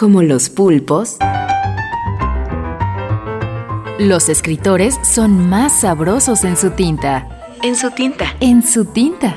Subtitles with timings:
[0.00, 1.18] Como los pulpos,
[3.98, 7.52] los escritores son más sabrosos en su tinta.
[7.62, 8.34] En su tinta.
[8.40, 9.36] En su tinta.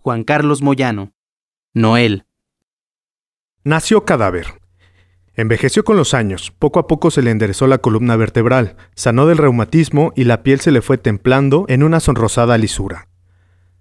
[0.00, 1.12] Juan Carlos Moyano.
[1.74, 2.24] Noel.
[3.62, 4.61] Nació cadáver.
[5.42, 9.38] Envejeció con los años, poco a poco se le enderezó la columna vertebral, sanó del
[9.38, 13.08] reumatismo y la piel se le fue templando en una sonrosada lisura.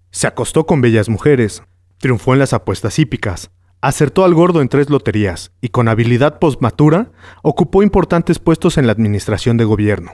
[0.09, 1.61] Se acostó con bellas mujeres,
[1.99, 7.11] triunfó en las apuestas hípicas, acertó al gordo en tres loterías y con habilidad postmatura
[7.43, 10.13] ocupó importantes puestos en la administración de gobierno.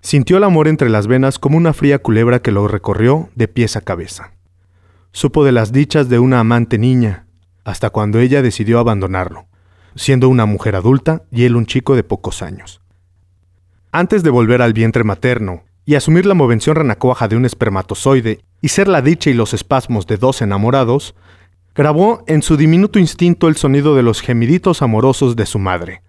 [0.00, 3.74] Sintió el amor entre las venas como una fría culebra que lo recorrió de pies
[3.74, 4.34] a cabeza.
[5.10, 7.26] Supo de las dichas de una amante niña,
[7.64, 9.49] hasta cuando ella decidió abandonarlo,
[9.94, 12.80] siendo una mujer adulta y él un chico de pocos años.
[13.92, 18.68] Antes de volver al vientre materno y asumir la movención renacuaja de un espermatozoide y
[18.68, 21.14] ser la dicha y los espasmos de dos enamorados,
[21.74, 26.02] grabó en su diminuto instinto el sonido de los gemiditos amorosos de su madre,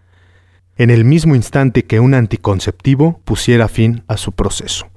[0.78, 4.88] en el mismo instante que un anticonceptivo pusiera fin a su proceso.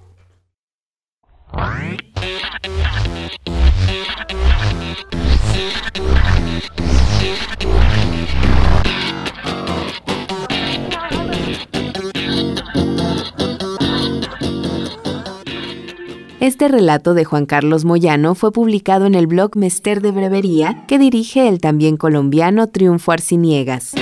[16.44, 20.98] Este relato de Juan Carlos Moyano fue publicado en el blog Mester de Brevería que
[20.98, 23.94] dirige el también colombiano Triunfo Arciniegas.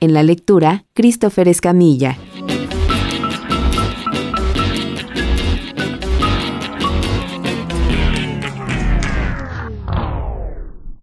[0.00, 2.18] En la lectura, Christopher Escamilla.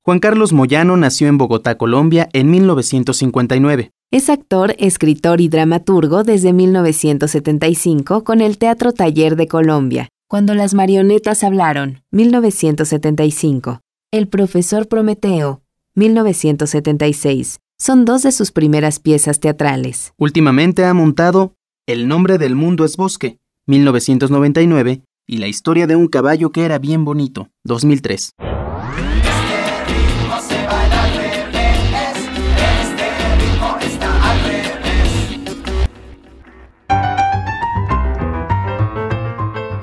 [0.05, 3.91] Juan Carlos Moyano nació en Bogotá, Colombia, en 1959.
[4.11, 10.73] Es actor, escritor y dramaturgo desde 1975 con el Teatro Taller de Colombia, Cuando las
[10.73, 13.79] marionetas hablaron, 1975.
[14.11, 15.61] El profesor Prometeo,
[15.95, 17.59] 1976.
[17.79, 20.11] Son dos de sus primeras piezas teatrales.
[20.17, 21.53] Últimamente ha montado
[21.87, 26.77] El nombre del mundo es bosque, 1999, y La historia de un caballo que era
[26.77, 28.33] bien bonito, 2003.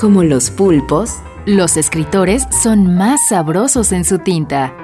[0.01, 4.75] Como los pulpos, los escritores son más sabrosos en su tinta.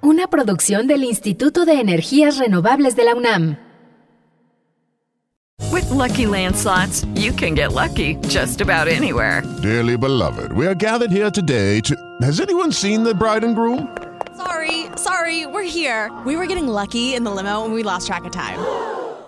[0.00, 3.56] Una producción del Instituto de Energías Renovables de la UNAM.
[5.72, 9.42] With Lucky Land slots, you can get lucky just about anywhere.
[9.60, 11.96] Dearly beloved, we are gathered here today to.
[12.22, 13.88] Has anyone seen the bride and groom?
[14.36, 16.08] Sorry, sorry, we're here.
[16.24, 18.60] We were getting lucky in the limo and we lost track of time.